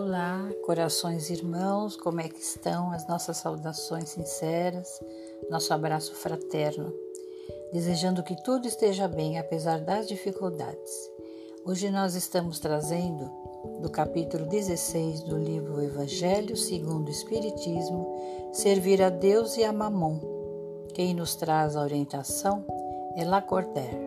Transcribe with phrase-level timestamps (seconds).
[0.00, 2.92] Olá, corações irmãos, como é que estão?
[2.92, 5.02] As nossas saudações sinceras,
[5.50, 6.94] nosso abraço fraterno,
[7.72, 11.10] desejando que tudo esteja bem apesar das dificuldades.
[11.66, 13.28] Hoje nós estamos trazendo
[13.82, 20.20] do capítulo 16 do livro Evangelho segundo o Espiritismo, Servir a Deus e a Mamon.
[20.94, 22.64] Quem nos traz a orientação
[23.16, 23.98] é Lacordaire,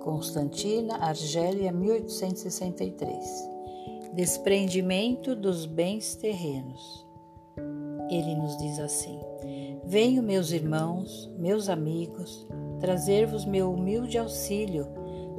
[0.00, 3.59] Constantina, Argélia, 1863
[4.12, 7.06] desprendimento dos bens terrenos.
[8.10, 9.20] Ele nos diz assim:
[9.84, 12.46] Venho, meus irmãos, meus amigos,
[12.80, 14.86] trazer-vos meu humilde auxílio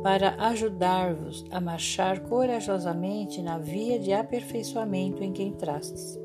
[0.01, 6.19] para ajudar-vos a marchar corajosamente na via de aperfeiçoamento em que entrastes.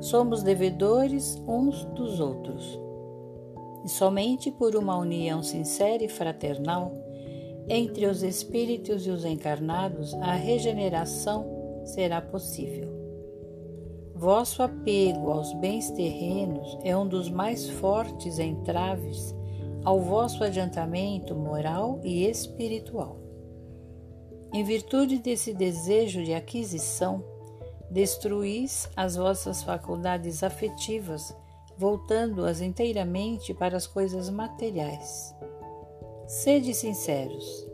[0.00, 2.80] Somos devedores uns dos outros.
[3.84, 6.92] E somente por uma união sincera e fraternal
[7.68, 13.00] entre os espíritos e os encarnados, a regeneração será possível.
[14.14, 19.34] Vosso apego aos bens terrenos é um dos mais fortes entraves
[19.84, 23.16] ao vosso adiantamento moral e espiritual.
[24.52, 27.24] Em virtude desse desejo de aquisição,
[27.90, 31.34] destruís as vossas faculdades afetivas,
[31.78, 35.34] voltando-as inteiramente para as coisas materiais.
[36.26, 37.66] Sede sinceros.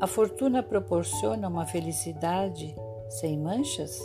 [0.00, 2.74] A fortuna proporciona uma felicidade
[3.20, 4.00] sem manchas?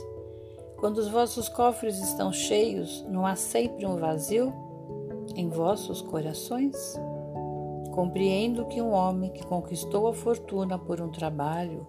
[0.77, 4.53] Quando os vossos cofres estão cheios, não há sempre um vazio
[5.35, 6.75] em vossos corações?
[7.93, 11.85] Compreendo que um homem que conquistou a fortuna por um trabalho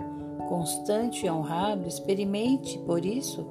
[0.48, 3.47] constante e honrado experimente, por isso,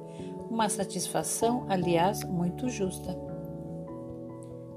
[0.50, 3.16] uma satisfação, aliás, muito justa.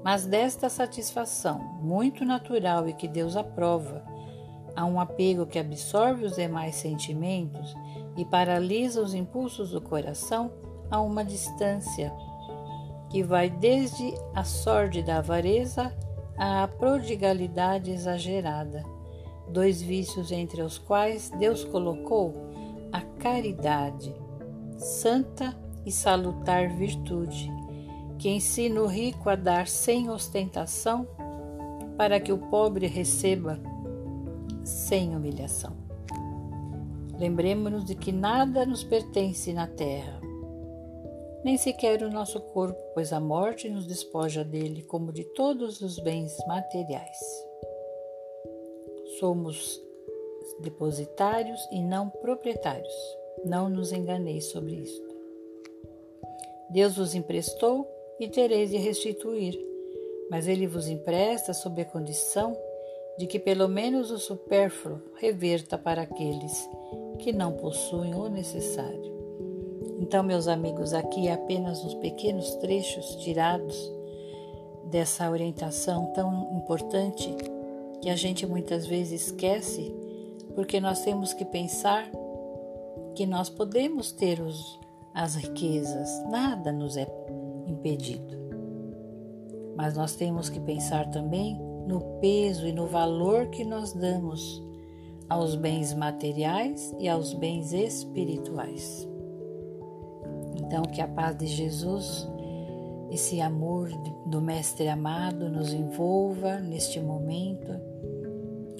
[0.04, 4.04] Mas desta satisfação, muito natural e que Deus aprova,
[4.74, 7.74] há um apego que absorve os demais sentimentos
[8.16, 10.50] e paralisa os impulsos do coração
[10.90, 12.12] a uma distância
[13.10, 15.94] que vai desde a sorte da avareza
[16.38, 18.82] à prodigalidade exagerada,
[19.48, 22.34] dois vícios entre os quais Deus colocou
[22.90, 24.14] a caridade,
[24.78, 27.50] santa e salutar virtude
[28.22, 31.08] que ensina o rico a dar sem ostentação,
[31.96, 33.58] para que o pobre receba
[34.64, 35.76] sem humilhação.
[37.18, 40.20] Lembremos-nos de que nada nos pertence na terra,
[41.44, 45.98] nem sequer o nosso corpo, pois a morte nos despoja dele como de todos os
[45.98, 47.18] bens materiais.
[49.18, 49.80] Somos
[50.60, 52.94] depositários e não proprietários.
[53.44, 55.12] Não nos enganeis sobre isto.
[56.70, 57.86] Deus vos emprestou
[58.20, 59.58] e tereis de restituir.
[60.30, 62.56] Mas ele vos empresta sob a condição
[63.18, 66.68] de que pelo menos o supérfluo reverta para aqueles
[67.18, 69.12] que não possuem o necessário.
[70.00, 73.92] Então, meus amigos, aqui é apenas uns pequenos trechos tirados
[74.90, 77.34] dessa orientação tão importante
[78.00, 79.94] que a gente muitas vezes esquece,
[80.54, 82.10] porque nós temos que pensar
[83.14, 84.80] que nós podemos ter os,
[85.14, 87.06] as riquezas, nada nos é
[87.66, 88.36] impedido.
[89.76, 94.62] Mas nós temos que pensar também no peso e no valor que nós damos
[95.28, 99.08] aos bens materiais e aos bens espirituais.
[100.56, 102.28] Então, que a paz de Jesus,
[103.10, 103.88] esse amor
[104.26, 107.72] do Mestre amado, nos envolva neste momento,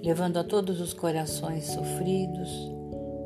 [0.02, 2.72] levando a todos os corações sofridos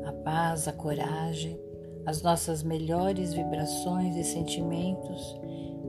[0.05, 1.59] a paz, a coragem,
[2.05, 5.35] as nossas melhores vibrações e sentimentos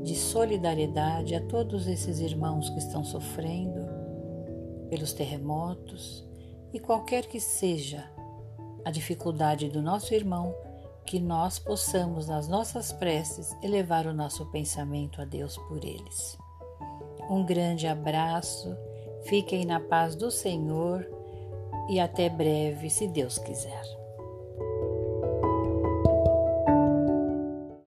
[0.03, 3.87] de solidariedade a todos esses irmãos que estão sofrendo
[4.89, 6.27] pelos terremotos
[6.73, 8.09] e qualquer que seja
[8.85, 10.55] a dificuldade do nosso irmão,
[11.05, 16.39] que nós possamos, nas nossas preces, elevar o nosso pensamento a Deus por eles.
[17.31, 18.75] Um grande abraço,
[19.25, 21.07] fiquem na paz do Senhor
[21.89, 23.98] e até breve, se Deus quiser.